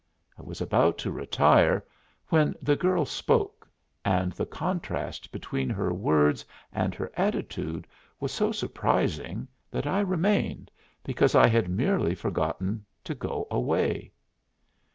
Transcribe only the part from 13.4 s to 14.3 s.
away.